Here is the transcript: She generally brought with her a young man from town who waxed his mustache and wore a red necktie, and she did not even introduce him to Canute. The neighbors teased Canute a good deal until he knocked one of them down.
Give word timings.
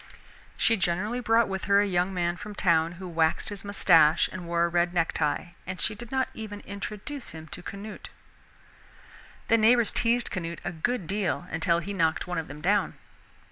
She 0.57 0.77
generally 0.77 1.19
brought 1.19 1.47
with 1.47 1.65
her 1.65 1.79
a 1.79 1.85
young 1.85 2.11
man 2.11 2.35
from 2.35 2.55
town 2.55 2.93
who 2.93 3.07
waxed 3.07 3.49
his 3.49 3.63
mustache 3.63 4.27
and 4.31 4.47
wore 4.47 4.65
a 4.65 4.67
red 4.67 4.95
necktie, 4.95 5.49
and 5.67 5.79
she 5.79 5.93
did 5.93 6.11
not 6.11 6.27
even 6.33 6.61
introduce 6.61 7.29
him 7.29 7.45
to 7.49 7.61
Canute. 7.61 8.09
The 9.47 9.59
neighbors 9.59 9.91
teased 9.91 10.31
Canute 10.31 10.59
a 10.65 10.71
good 10.71 11.05
deal 11.05 11.45
until 11.51 11.77
he 11.77 11.93
knocked 11.93 12.25
one 12.25 12.39
of 12.39 12.47
them 12.47 12.61
down. 12.61 12.95